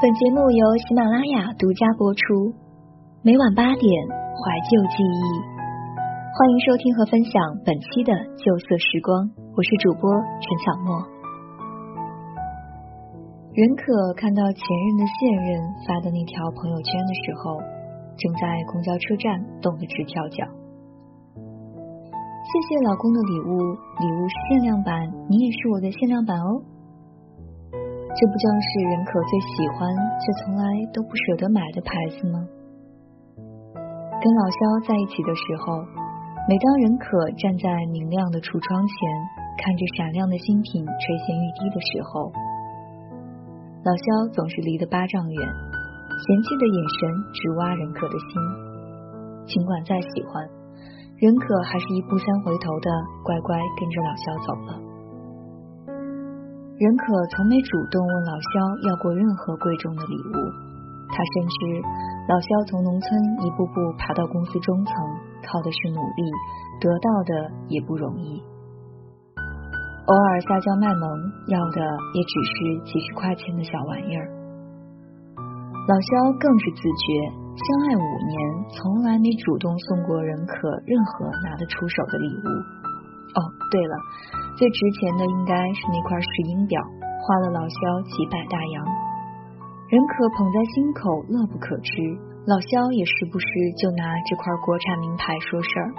[0.00, 2.54] 本节目由喜马拉雅独家播出，
[3.20, 5.22] 每晚八点怀旧记忆，
[6.38, 7.34] 欢迎收听和分享
[7.66, 9.26] 本期的旧色时光，
[9.58, 10.06] 我是主播
[10.38, 11.02] 陈小莫。
[13.50, 17.58] 任可看到前任的现任发的那条朋友圈的时候，
[18.14, 20.46] 正在公交车站冻得直跳脚。
[21.34, 24.94] 谢谢老公的礼物，礼物是限量版，
[25.26, 26.62] 你也是我的限量版哦。
[28.18, 29.86] 这不正是任可最喜欢
[30.18, 32.42] 却从来都不舍得买的牌子吗？
[34.18, 34.58] 跟老肖
[34.90, 35.78] 在一起的时候，
[36.50, 37.06] 每当任可
[37.38, 38.98] 站在明亮的橱窗前，
[39.62, 42.26] 看着闪亮的新品垂涎欲滴的时候，
[43.86, 47.00] 老肖总是离得八丈远，嫌弃的眼神
[47.30, 48.30] 直挖任可的心。
[49.46, 50.42] 尽管再喜欢。
[51.18, 52.88] 任可还是一步三回头的
[53.24, 54.97] 乖乖跟着老肖走了。
[56.78, 58.50] 任可从没主动问老肖
[58.86, 60.34] 要过任何贵重的礼物，
[61.10, 61.58] 他深知
[62.30, 63.10] 老肖从农村
[63.42, 64.94] 一步步爬到公司中层，
[65.42, 66.22] 靠的是努力，
[66.78, 68.38] 得到的也不容易。
[70.06, 71.02] 偶尔撒娇卖萌，
[71.50, 71.82] 要的
[72.14, 72.54] 也只是
[72.86, 74.30] 几十块钱的小玩意儿。
[75.34, 77.04] 老肖更是自觉。
[77.58, 78.38] 相爱五年，
[78.70, 80.54] 从来没主动送过任可
[80.86, 82.46] 任何拿得出手的礼物。
[83.70, 83.94] 对了，
[84.56, 88.76] 最值钱的应该是那块石英表，花了老肖几百大洋。
[89.88, 91.92] 任可捧在心口，乐不可支。
[92.48, 93.46] 老肖也时不时
[93.76, 95.92] 就拿这块国产名牌说事儿，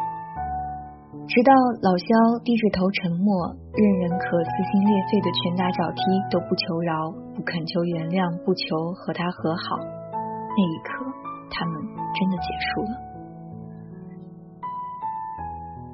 [1.29, 1.53] 直到
[1.85, 2.09] 老肖
[2.43, 8.65] 低着头沉默，任任可撕心裂肺的拳打脚踢都不求饶，不恳求原谅，不求
[8.97, 11.05] 和他和好，那一刻。
[11.51, 11.81] 他们
[12.13, 13.08] 真的结束了。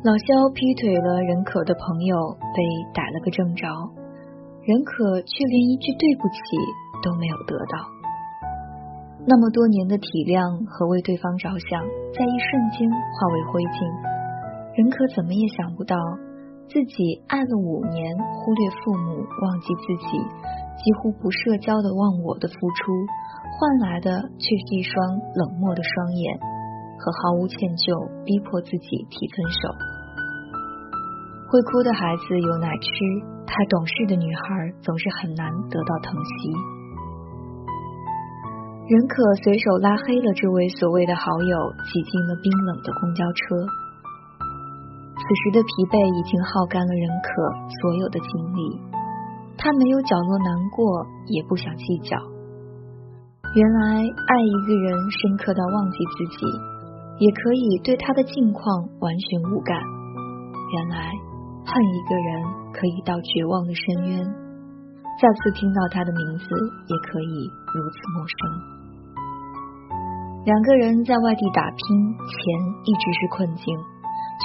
[0.06, 2.62] 老肖劈腿了任可的朋友，被
[2.94, 3.66] 逮了个正着，
[4.62, 6.38] 任可却连一句对不起
[7.02, 7.74] 都没有得到。
[9.26, 11.82] 那么多年的体谅和为对方着想，
[12.14, 13.82] 在一瞬间化为灰烬。
[14.78, 15.98] 任可怎么也想不到，
[16.70, 20.22] 自己爱了五年，忽略父母，忘记自己，
[20.86, 22.94] 几乎不社交的忘我的付出。
[23.58, 24.94] 换来的却是一双
[25.34, 26.38] 冷漠的双眼
[27.02, 27.90] 和毫无歉疚，
[28.22, 29.95] 逼迫自己提分手。
[31.48, 32.90] 会哭的孩子有奶吃，
[33.46, 36.52] 太懂事的女孩总是很难得到疼惜。
[38.88, 41.56] 任可随手拉黑了这位所谓的好友，
[41.90, 43.66] 挤进了冰冷的公交车。
[45.16, 47.30] 此时的疲惫已经耗干了任可
[47.82, 48.62] 所有的精力，
[49.58, 50.86] 他没有角落难过，
[51.34, 52.14] 也不想计较。
[53.56, 56.46] 原来爱一个人深刻到忘记自己，
[57.26, 58.66] 也可以对他的境况
[59.00, 59.74] 完全无感。
[60.76, 61.10] 原来
[61.66, 62.30] 恨一个人
[62.72, 64.24] 可以到绝望的深渊，
[65.18, 66.46] 再次听到他的名字
[66.88, 67.34] 也可以
[67.74, 68.38] 如此陌生。
[70.46, 71.82] 两个人在外地打拼，
[72.22, 72.38] 钱
[72.86, 73.66] 一直是困境，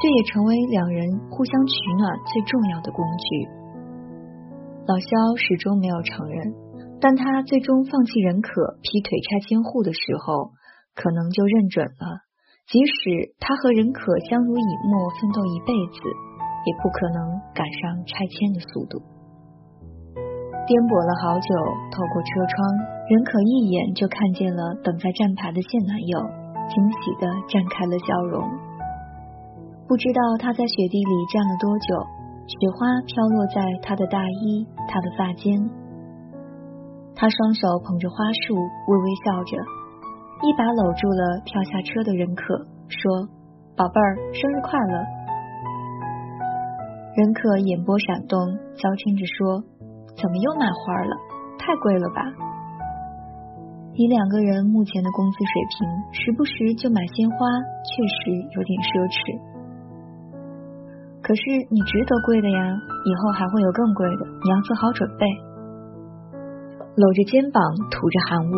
[0.01, 3.47] 却也成为两人互相取暖最重要的工具。
[4.89, 6.55] 老肖始终没有承认。
[7.03, 10.53] 但他最终放弃任可劈腿拆迁户的时候，
[10.95, 12.05] 可能就认准了，
[12.69, 15.97] 即使他和任可相濡以沫奋斗一辈子，
[16.65, 19.01] 也不可能赶上拆迁的速度。
[20.67, 21.51] 颠簸了好久，
[21.91, 22.57] 透过车窗，
[23.11, 26.15] 任可一眼就看见了等在站牌的现男友，
[26.71, 28.39] 惊喜的绽开了笑容。
[29.91, 31.91] 不知道他在雪地里站了多久，
[32.47, 35.59] 雪花飘落在他的大衣，他的发间。
[37.19, 39.59] 他双手捧着花束，微微笑着，
[40.47, 42.55] 一把搂住了跳下车的任可，
[42.87, 43.27] 说
[43.75, 45.03] ：“宝贝儿，生日快乐。”
[47.17, 48.39] 任可眼波闪动，
[48.79, 49.63] 娇嗔着说
[50.15, 51.13] ：“怎么又买花了？
[51.59, 52.23] 太贵了吧？”
[53.99, 55.77] 以两个人目前的工资水平，
[56.15, 57.37] 时不时就买鲜花，
[57.83, 59.19] 确实有点奢侈。
[61.21, 62.59] 可是你值得贵的呀，
[63.05, 65.27] 以后还会有更贵的，你要做好准备。
[66.95, 68.55] 搂着肩膀，吐着寒雾，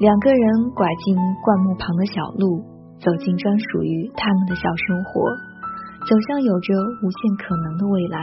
[0.00, 0.42] 两个人
[0.72, 1.14] 拐进
[1.44, 2.64] 灌木旁的小路，
[2.98, 5.28] 走进专属于他们的小生活，
[6.04, 6.68] 走向有着
[7.02, 8.20] 无限可能的未来。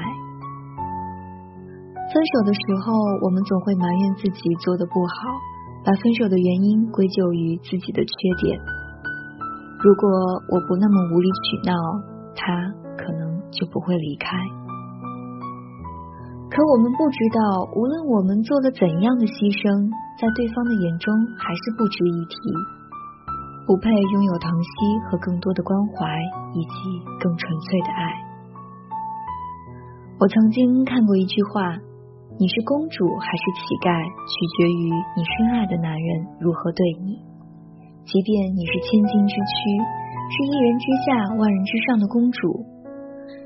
[2.13, 2.93] 分手的时候，
[3.23, 5.15] 我们总会埋怨自己做的不好，
[5.83, 8.13] 把分手的原因归咎于自己的缺
[8.43, 8.59] 点。
[9.81, 10.09] 如果
[10.51, 11.73] 我不那么无理取闹，
[12.35, 12.69] 他
[12.99, 14.37] 可能就不会离开。
[16.51, 17.39] 可我们不知道，
[17.73, 19.89] 无论我们做了怎样的牺牲，
[20.19, 21.07] 在对方的眼中
[21.39, 22.35] 还是不值一提，
[23.67, 24.69] 不配拥有疼惜
[25.05, 26.19] 和更多的关怀，
[26.53, 26.73] 以及
[27.19, 28.01] 更纯粹的爱。
[30.19, 31.77] 我曾经看过一句话：
[32.37, 33.89] 你是公主还是乞丐，
[34.25, 37.21] 取决于你深爱的男人如何对你。
[38.03, 39.53] 即便你是千金之躯，
[40.29, 42.65] 是一人之下万人之上的公主，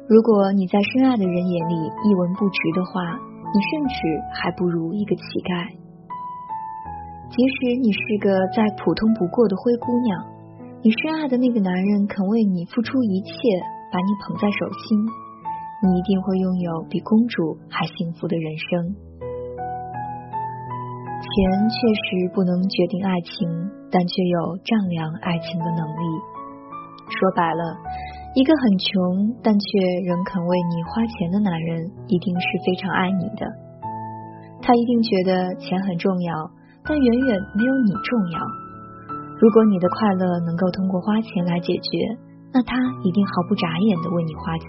[0.08, 1.76] 如果你在深爱的人眼里
[2.08, 3.96] 一文不值的话，你甚至
[4.32, 5.76] 还不如一个乞丐。
[7.30, 10.26] 即使你是个再普通不过的灰姑娘，
[10.82, 13.32] 你深爱的那个男人肯为你付出一切，
[13.92, 15.04] 把你捧在手心，
[15.84, 18.96] 你一定会拥有比公主还幸福的人生。
[21.26, 21.36] 钱
[21.68, 23.50] 确实不能决定爱情，
[23.92, 26.04] 但却有丈量爱情的能力。
[27.10, 27.76] 说白了，
[28.36, 29.68] 一个很穷但却
[30.06, 33.44] 仍肯为你花钱的男人，一定是非常爱你的。
[34.62, 36.34] 他一定觉得钱很重要，
[36.88, 38.40] 但远远没有你重要。
[39.42, 41.90] 如果你的快乐能够通过花钱来解决，
[42.54, 44.68] 那他一定毫不眨眼的为你花钱。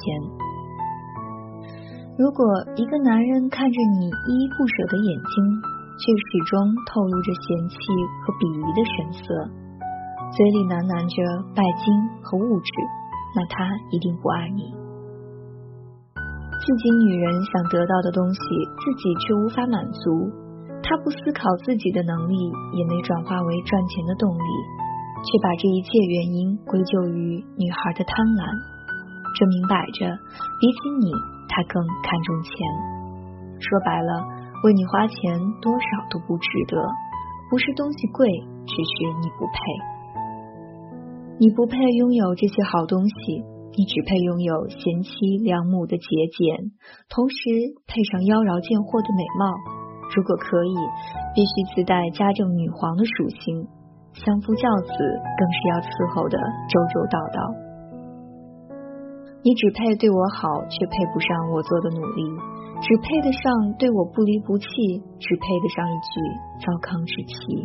[2.19, 2.43] 如果
[2.75, 5.35] 一个男人看着你依依不舍的眼睛，
[6.01, 6.57] 却始终
[6.89, 7.77] 透露着嫌弃
[8.25, 9.25] 和鄙夷的神色，
[10.33, 11.17] 嘴里喃喃着
[11.55, 11.85] 拜金
[12.25, 12.73] 和物质，
[13.37, 14.73] 那他一定不爱你。
[16.17, 18.41] 自己女人想得到的东西，
[18.81, 20.33] 自己却无法满足，
[20.87, 22.35] 他不思考自己的能力，
[22.79, 24.49] 也没转化为赚钱的动力，
[25.27, 28.47] 却把这一切原因归咎于女孩的贪婪。
[29.35, 30.07] 这明摆着，
[30.63, 31.11] 比起你，
[31.51, 32.51] 他更看重钱。
[33.59, 34.39] 说白了。
[34.65, 36.81] 为你花钱多少都不值得，
[37.51, 38.27] 不是东西贵，
[38.65, 38.91] 只是
[39.21, 39.59] 你不配。
[41.39, 43.45] 你不配拥有这些好东西，
[43.77, 46.73] 你只配拥有贤妻良母的节俭，
[47.11, 47.37] 同时
[47.87, 49.76] 配上妖娆贱货的美貌。
[50.15, 50.77] 如果可以，
[51.35, 53.67] 必须自带家政女皇的属性，
[54.15, 56.37] 相夫教子更是要伺候的
[56.69, 57.39] 周周到到。
[59.43, 62.23] 你只配对我好，却配不上我做的努力。
[62.77, 64.67] 只配得上对我不离不弃，
[65.19, 66.13] 只配得上一句
[66.61, 67.65] 糟糠之妻。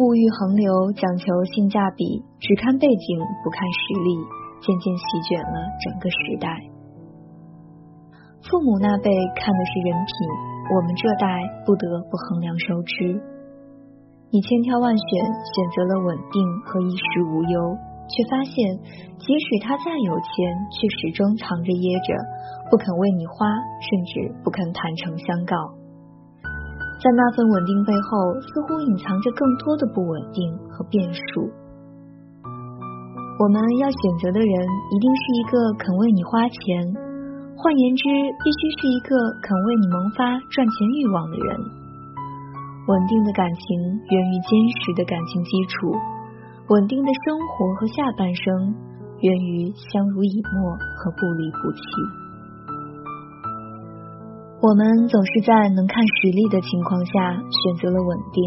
[0.00, 4.16] 物欲横流，讲求性价比，只看背景不看实力，
[4.60, 6.73] 渐渐席卷了整个时代。
[8.44, 9.08] 父母那辈
[9.40, 10.12] 看的是人品，
[10.76, 11.24] 我们这代
[11.64, 13.16] 不得不衡量收支。
[14.28, 16.36] 你千挑万选，选择了稳定
[16.68, 17.56] 和衣食无忧。
[18.04, 18.52] 却发现，
[19.16, 20.28] 即使他再有钱，
[20.68, 22.12] 却始终藏着掖着，
[22.68, 23.48] 不肯为你花，
[23.80, 25.56] 甚至不肯坦诚相告。
[27.00, 28.12] 在那份稳定背后，
[28.44, 31.48] 似乎隐藏着更多的不稳定和变数。
[33.40, 34.52] 我们要选择的人，
[34.92, 36.92] 一定是一个肯为你花钱，
[37.64, 38.04] 换言之，
[38.44, 41.56] 必须是一个肯为你萌发赚钱欲望的人。
[42.84, 43.64] 稳定的感情
[44.12, 45.96] 源于坚实的感情基础。
[46.68, 48.76] 稳定的生活和下半生，
[49.24, 51.80] 源于相濡以沫和不离不弃。
[54.60, 58.44] 我们总是在能看实力的情况下选择了稳定，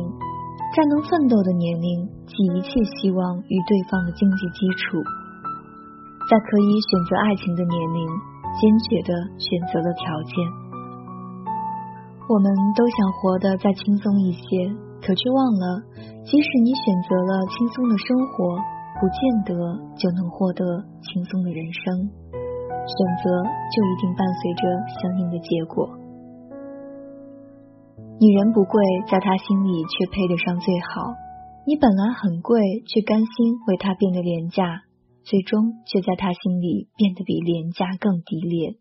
[0.78, 2.70] 在能奋斗的年龄寄一切
[3.02, 5.02] 希望于对方的经济基础，
[6.30, 8.06] 在可以选择爱情的年龄
[8.56, 10.34] 坚决的选择了条件。
[12.30, 14.40] 我们都想活得再轻松一些。
[15.00, 15.84] 可却忘了，
[16.26, 18.58] 即使你选择了轻松的生活，
[19.00, 19.54] 不见得
[19.96, 20.66] 就能获得
[21.06, 22.10] 轻松的人生。
[22.82, 23.30] 选择
[23.70, 24.66] 就一定伴随着
[24.98, 25.88] 相应的结果。
[28.20, 31.13] 女人不贵，在他心里却配得上最好。
[31.68, 34.82] 你本来很贵，却甘心为他变得廉价，
[35.27, 38.79] 最终却在他心里变得比廉价更低劣。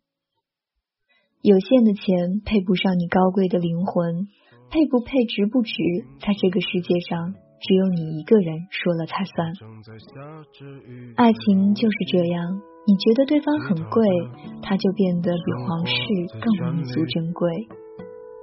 [1.43, 4.29] 有限的钱配不上你高贵的灵魂。
[4.69, 5.73] 配不配，值不值，
[6.19, 9.55] 在这个世界上，只有你一个人说了才算。
[11.15, 14.03] 爱情就是这样，你觉得对方很贵，
[14.63, 15.95] 他就变得比皇室
[16.43, 17.49] 更弥足珍贵；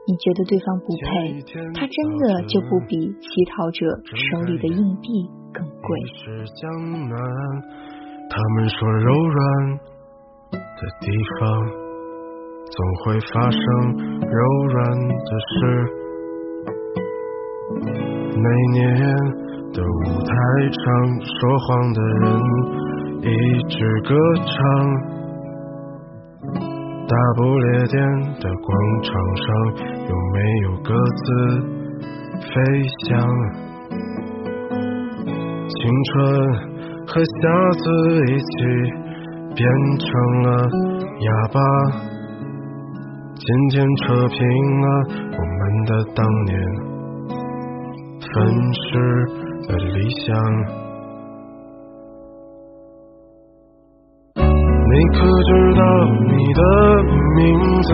[0.07, 1.43] 你觉得对方不配，
[1.75, 3.86] 他真的就不比乞讨者
[4.31, 6.00] 手里的硬币更贵。
[8.36, 9.38] 他们说柔软
[10.50, 11.06] 的地
[11.40, 11.42] 方
[12.66, 13.60] 总会发生
[14.20, 15.56] 柔软的事。
[18.36, 18.82] 每年
[19.72, 20.34] 的舞台
[20.82, 20.84] 上，
[21.22, 22.25] 说谎的人
[23.22, 23.30] 一
[23.70, 24.52] 直歌唱。
[27.06, 28.02] 大不列颠
[28.40, 28.74] 的广
[29.04, 29.46] 场上，
[30.10, 30.90] 有没有鸽
[31.22, 31.28] 子
[32.42, 32.52] 飞
[33.06, 33.12] 翔？
[35.70, 36.13] 青春
[37.13, 37.29] 和瞎
[37.77, 37.86] 子
[38.25, 38.55] 一起
[39.53, 39.62] 变
[40.00, 40.10] 成
[40.41, 40.50] 了
[41.22, 41.60] 哑巴，
[43.36, 44.41] 渐渐扯平
[44.82, 44.86] 了
[45.38, 46.51] 我们的当年。
[48.34, 48.34] 粉
[48.74, 48.82] 饰
[49.67, 50.25] 的理想，
[54.36, 55.82] 你可知道
[56.25, 56.62] 你的
[57.36, 57.41] 名
[57.84, 57.89] 字？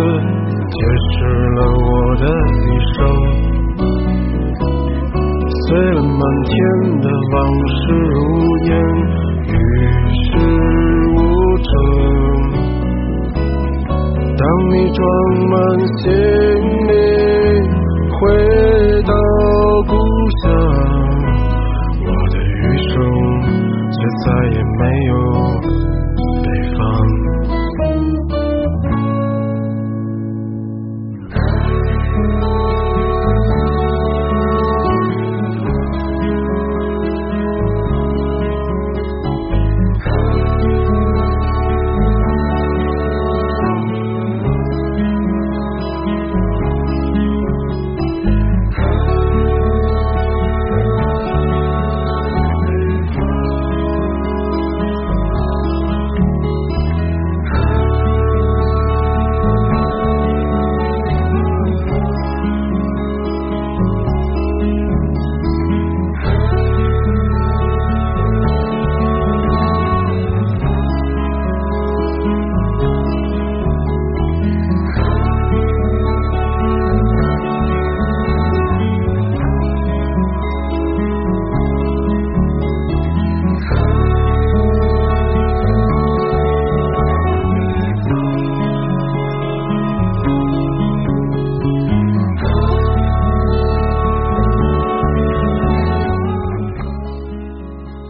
[0.70, 0.80] 解
[1.12, 2.24] 释了我的
[2.64, 2.98] 一生，
[5.70, 6.52] 碎了满天
[7.00, 7.38] 的往
[7.70, 8.18] 事如
[8.66, 8.70] 烟，
[9.46, 9.54] 与
[10.26, 10.28] 世
[11.14, 11.18] 无
[11.70, 11.72] 争。
[14.36, 15.00] 当你装
[15.48, 15.54] 满
[16.00, 16.04] 行
[16.88, 16.92] 李
[18.10, 18.18] 回
[19.04, 19.14] 到
[19.86, 19.94] 故
[20.42, 20.44] 乡。
[22.02, 22.58] 我的余
[22.90, 22.92] 生
[23.92, 23.96] 却
[24.26, 25.14] 再也没有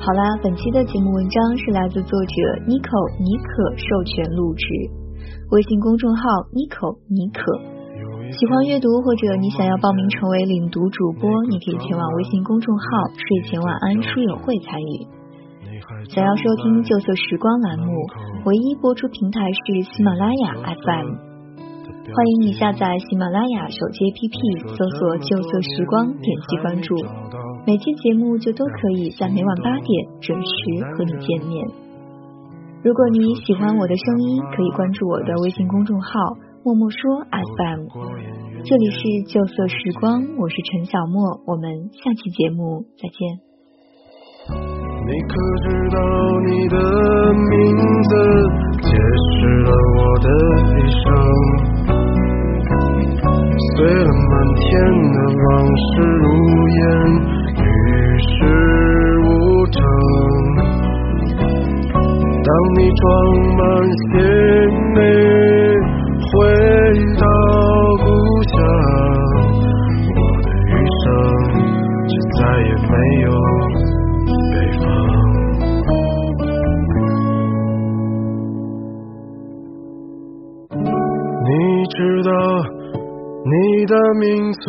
[0.10, 2.34] 好啦，本期的节目文章是来自作者
[2.66, 4.66] Nico 尼可授权录制，
[5.54, 7.46] 微信公众号 Nico 尼可。
[8.34, 15.06] 喜欢阅读或者你想要报名成为领读主播，你可以前往微信公众号睡前晚安书友会参与。
[16.10, 17.94] 想要收听旧色时光栏目，
[18.50, 21.06] 唯一播出平台是喜马拉雅 FM，
[22.10, 26.98] 欢迎你下载喜马拉雅手机 APP，搜索旧色时光，点击关注。
[27.66, 30.50] 每期节目就都可以在每晚八点准时
[30.96, 31.68] 和你见面。
[32.82, 36.10] 如果你喜欢我的声音，可以关注我的微信公众号
[36.64, 36.98] “默默说
[37.30, 37.86] FM”。
[38.64, 43.40] 这里是旧色时光，我是陈小莫，我们下期节目再见。
[44.50, 46.00] 你可知道
[46.46, 46.76] 你的
[47.34, 48.10] 名字
[48.82, 50.28] 解释了我的
[50.74, 51.04] 一生？
[53.76, 54.68] 碎了满天
[55.12, 56.28] 的往事如
[56.70, 56.80] 烟。
[57.60, 57.66] 与
[58.20, 58.28] 世
[59.26, 59.28] 无
[59.68, 59.78] 争。
[62.44, 63.02] 当你装
[63.58, 63.60] 满
[63.96, 64.12] 行
[64.96, 64.98] 李
[66.30, 66.30] 回
[67.20, 67.24] 到
[68.04, 68.08] 故
[68.44, 68.54] 乡，
[70.16, 71.06] 我的余生
[72.08, 73.28] 就再也没有
[74.52, 74.82] 北方。
[81.46, 81.50] 你
[81.90, 82.30] 知道
[83.46, 83.54] 你
[83.86, 84.62] 的名字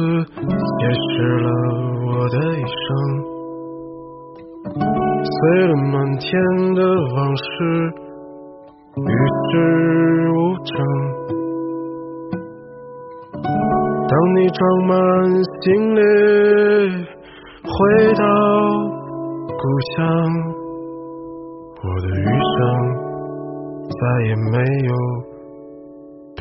[0.78, 1.47] 解释了
[2.30, 2.87] 的一生。
[5.22, 5.32] 碎
[5.66, 6.28] 了满天
[6.75, 6.80] 的
[7.14, 7.42] 往事，
[8.96, 9.08] 与
[9.46, 9.50] 世
[10.30, 10.34] 无
[10.64, 10.72] 争。
[14.08, 14.92] 当你装满
[15.62, 15.99] 行李
[17.62, 17.68] 回
[18.14, 18.22] 到
[19.46, 19.62] 故
[19.96, 19.99] 乡，
[21.82, 22.58] 我的余生
[23.88, 24.54] 再也没
[24.88, 24.90] 有
[26.37, 26.40] 北。